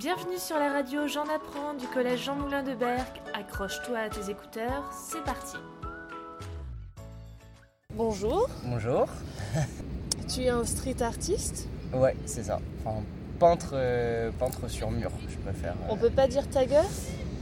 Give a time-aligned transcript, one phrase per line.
[0.00, 3.20] Bienvenue sur la radio J'en apprends du collège Jean Moulin de Berck.
[3.34, 5.58] Accroche-toi à tes écouteurs, c'est parti.
[7.92, 9.08] Bonjour, Bonjour.
[10.34, 11.68] tu es un street artiste?
[11.92, 12.60] Ouais, c'est ça.
[12.82, 13.02] Enfin,
[13.38, 15.74] peintre, euh, peintre sur mur, je préfère.
[15.90, 16.80] On peut pas dire tagger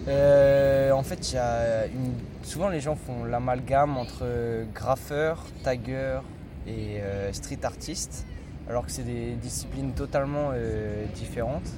[0.09, 2.15] Euh, en fait, il y a une...
[2.43, 4.27] souvent les gens font l'amalgame entre
[4.75, 6.19] graffeur, tagger
[6.67, 8.27] et euh, street artiste,
[8.69, 11.71] alors que c'est des disciplines totalement euh, différentes.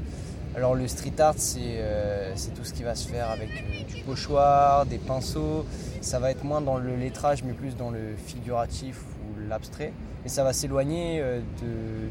[0.57, 3.85] Alors le street art, c'est euh, c'est tout ce qui va se faire avec euh,
[3.85, 5.65] du pochoir, des pinceaux.
[6.01, 9.93] Ça va être moins dans le lettrage, mais plus dans le figuratif ou l'abstrait.
[10.27, 11.41] Et ça va s'éloigner euh,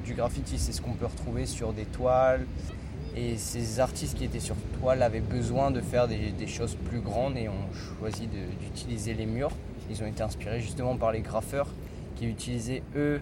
[0.05, 0.57] du graffiti.
[0.57, 2.45] C'est ce qu'on peut retrouver sur des toiles.
[3.17, 7.01] Et ces artistes qui étaient sur toile avaient besoin de faire des, des choses plus
[7.01, 9.51] grandes et ont choisi d'utiliser les murs.
[9.89, 11.67] Ils ont été inspirés justement par les graffeurs
[12.15, 13.19] qui utilisaient eux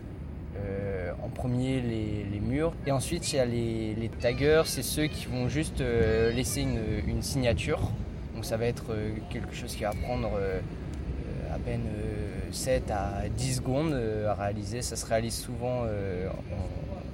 [0.65, 2.73] euh, en premier les, murs.
[2.85, 7.21] Et ensuite, il y a les, taggers, c'est ceux qui vont juste euh, laisser une,
[7.21, 7.79] signature.
[8.35, 10.29] Donc ça va être euh, quelque chose qui va prendre
[11.53, 14.81] à peine euh, 7 à 10 secondes à réaliser.
[14.81, 15.83] Ça se réalise souvent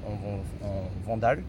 [0.05, 1.43] en, en- en vandale.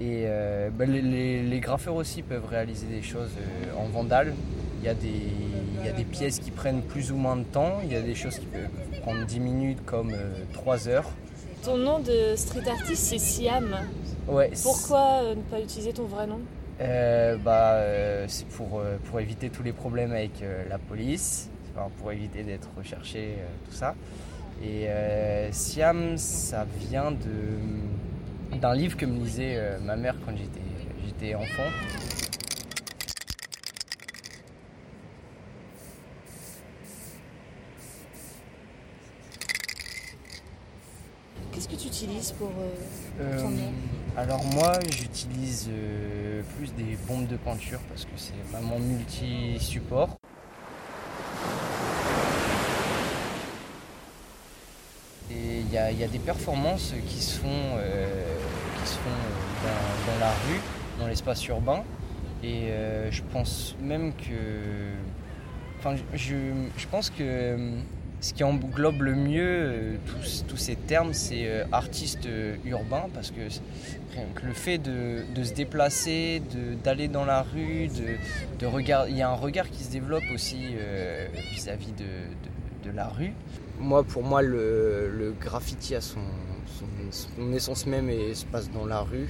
[0.00, 0.24] Et
[0.72, 3.32] bah, les, graffeurs aussi peuvent réaliser des choses
[3.78, 4.34] en vandale.
[4.82, 7.44] Il y, a des, il y a des pièces qui prennent plus ou moins de
[7.44, 7.80] temps.
[7.84, 10.14] Il y a des choses qui peuvent prendre 10 minutes comme
[10.52, 11.10] 3 heures.
[11.64, 13.76] Ton nom de street artiste c'est Siam.
[14.28, 16.40] Ouais, Pourquoi euh, ne pas utiliser ton vrai nom?
[16.80, 21.50] Euh, bah, euh, c'est pour, euh, pour éviter tous les problèmes avec euh, la police,
[21.74, 23.94] enfin, pour éviter d'être recherché, euh, tout ça.
[24.62, 30.32] Et euh, Siam, ça vient de, d'un livre que me lisait euh, ma mère quand
[30.36, 30.60] j'étais,
[31.04, 31.68] j'étais enfant.
[41.70, 43.72] Que tu utilises pour, euh, Euh, ton nom
[44.16, 50.18] alors moi, j'utilise euh, plus des bombes de peinture parce que c'est vraiment multi-support.
[55.30, 57.46] Et il y, a- il y a des performances qui se font,
[57.78, 58.36] euh,
[58.82, 59.10] qui se font
[59.62, 60.60] dans, dans la rue,
[60.98, 61.84] dans l'espace urbain.
[62.42, 62.70] Et
[63.10, 64.94] je pense même que...
[65.78, 66.34] Enfin, je,
[66.76, 67.56] je pense que
[68.20, 69.96] ce qui englobe le mieux euh,
[70.48, 73.40] tous, ces termes, c'est euh, artiste euh, urbain, parce que
[74.42, 76.42] le fait de, se déplacer,
[76.84, 80.24] d'aller dans la rue, de, de regarder, il y a un regard qui se développe
[80.34, 80.74] aussi
[81.52, 83.32] vis-à-vis de, la rue.
[83.78, 86.20] Moi, pour moi, le, graffiti a son,
[87.54, 89.28] essence même et se passe dans la rue,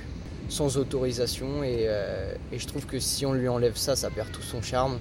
[0.48, 1.86] sans autorisation, et,
[2.50, 4.98] je trouve que si on lui enlève ça, ça perd tout son charme.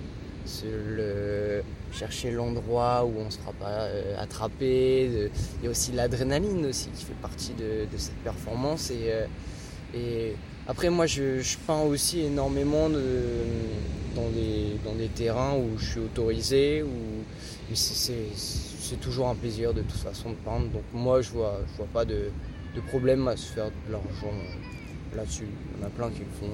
[1.91, 5.07] Chercher l'endroit où on se fera pas euh, attraper.
[5.09, 5.29] de-
[5.59, 8.91] Il y a aussi l'adrénaline aussi qui fait partie de, cette performance.
[8.93, 9.25] Euh,
[9.95, 10.33] et
[10.67, 16.83] après, moi, je, peins aussi énormément dans, des, dans des terrains où je suis autorisé.
[17.73, 20.65] C'est- toujours un plaisir de toute façon de peindre.
[20.69, 22.31] Donc moi, je vois, je vois pas de,
[22.75, 25.45] de problème à se faire de l'argent euh, là-dessus.
[25.75, 26.51] Il y en a plein qui le font.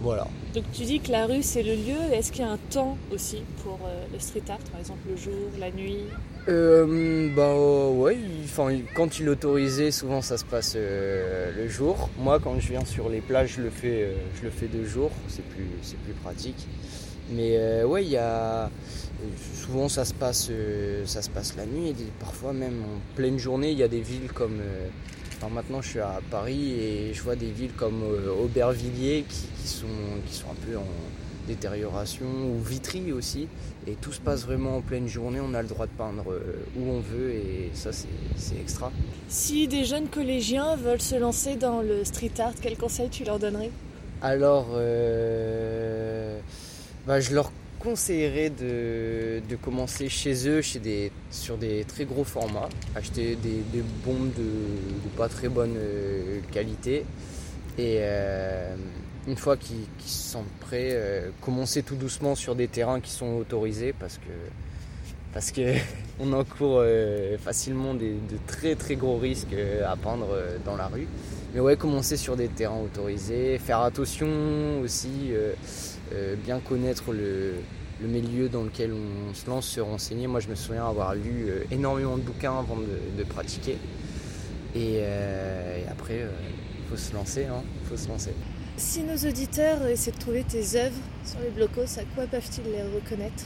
[0.00, 0.26] Voilà.
[0.54, 2.96] Donc tu dis que la rue c'est le lieu, est-ce qu'il y a un temps
[3.12, 5.98] aussi pour euh, le street art, par exemple le jour, la nuit?
[6.48, 7.54] Euh, bah
[7.90, 12.08] ouais, il- enfin, il- quand il autorisé, souvent ça se passe euh, le jour.
[12.18, 14.84] Moi, quand je viens sur les plages, je le fais, euh, je le fais de
[14.84, 16.66] jour, c'est plus, c'est plus pratique.
[17.32, 18.70] Mais euh, ouais, il y a
[19.60, 23.38] souvent ça se passe, euh, ça se passe la nuit et parfois même en pleine
[23.38, 23.72] journée.
[23.72, 24.60] Il y a des villes comme,
[25.36, 29.46] enfin, maintenant je suis à Paris et je vois des villes comme euh, Aubervilliers qui,
[29.60, 29.86] qui sont,
[30.26, 30.86] qui sont un peu en
[31.46, 33.48] détérioration ou Vitry aussi.
[33.86, 36.64] Et tout se passe vraiment en pleine journée, on a le droit de peindre euh,
[36.76, 38.90] où on veut et ça c'est c'est extra.
[39.28, 43.38] Si des jeunes collégiens veulent se lancer dans le street art, quel conseil tu leur
[43.38, 43.70] donnerais?
[44.22, 46.38] Alors, euh,
[47.06, 52.24] bah, je leur conseillerais de, de commencer chez eux chez des, sur des très gros
[52.24, 57.04] formats, acheter des, des bombes de, pas très bonne euh, qualité
[57.78, 58.74] et euh,
[59.26, 63.92] une fois qu'ils sentent prêts, euh, commencer tout doucement sur des terrains qui sont autorisés
[63.98, 64.32] parce que
[65.32, 65.52] parce
[66.32, 66.82] encourt
[67.40, 69.54] facilement des, de très très gros risques
[69.86, 70.28] à peindre
[70.64, 71.06] dans la rue.
[71.56, 74.28] Mais ouais, commencer sur des terrains autorisés, faire attention
[74.82, 75.54] aussi, euh,
[76.12, 77.54] euh, bien connaître le,
[78.02, 80.26] le milieu dans lequel on se lance, se renseigner.
[80.26, 83.78] Moi, je me souviens avoir lu euh, énormément de bouquins avant de, pratiquer.
[84.74, 86.26] Et, et après,
[86.78, 88.34] il faut se lancer, hein, faut se lancer.
[88.76, 92.82] Si nos auditeurs essaient de trouver tes œuvres sur les blocos, à quoi peuvent-ils les
[92.82, 93.44] reconnaître?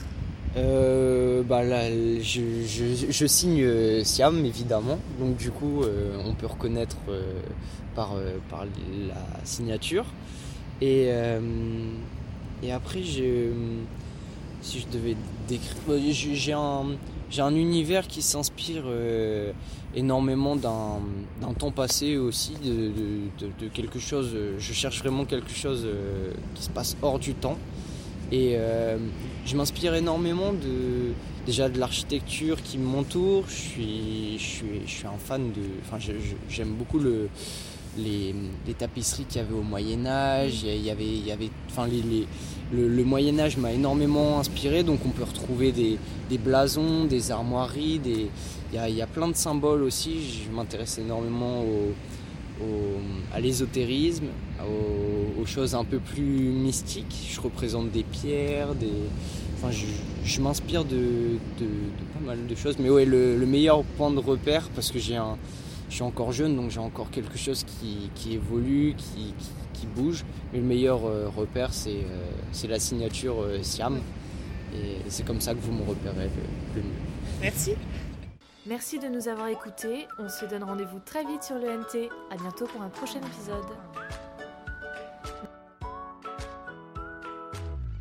[0.57, 1.89] Euh, bah là,
[2.21, 5.83] je, signe Siam évidemment, donc du coup
[6.25, 6.97] on peut reconnaître
[7.95, 8.15] par,
[8.49, 10.05] par la signature.
[10.81, 11.09] Et,
[12.71, 15.15] après, si je devais
[15.47, 16.85] décrire, j'ai un,
[17.31, 19.53] j'ai un univers qui s'inspire euh,
[19.95, 24.35] énormément d'un temps passé aussi, de, quelque chose.
[24.57, 27.57] Je cherche vraiment quelque chose euh, qui se passe hors du temps.
[28.31, 28.97] Et euh,
[29.45, 31.13] je m'inspire énormément de
[31.45, 33.43] déjà de l'architecture qui m'entoure.
[33.47, 35.61] Je suis, je, suis, je suis un fan de.
[35.85, 35.97] Enfin,
[36.49, 37.27] j'aime beaucoup le,
[37.97, 38.33] les,
[38.77, 40.63] tapisseries qu'il y avait au Moyen Âge.
[40.63, 42.25] Il y avait, il y avait, enfin, les,
[42.73, 45.97] le, Moyen Âge m'a énormément inspiré, donc on peut retrouver des,
[46.37, 48.29] blasons, des armoiries, des,
[48.73, 50.45] il, y a, plein de symboles aussi.
[50.45, 51.65] Je m'intéresse énormément
[53.33, 54.27] à l'ésotérisme,
[55.39, 57.29] aux, choses un peu plus mystiques.
[57.29, 58.91] Je représente des pierres, des,
[59.57, 61.37] enfin, je, m'inspire de,
[62.13, 62.77] pas mal de choses.
[62.79, 65.37] Mais ouais, le, le meilleur point de repère, parce que j'ai un
[65.91, 69.35] je suis encore jeune, donc j'ai encore quelque chose qui, évolue, qui,
[69.95, 70.23] bouge.
[70.53, 73.99] Mais le meilleur euh, repère, c'est euh, la signature euh, Siam.
[74.73, 76.29] Et c'est comme ça que vous me repérez
[76.75, 76.89] le, mieux.
[77.41, 77.73] Merci.
[78.67, 80.07] Merci de nous avoir écoutés.
[80.17, 82.09] On se donne rendez-vous très vite sur le NT.
[82.29, 83.65] À bientôt pour un prochain épisode.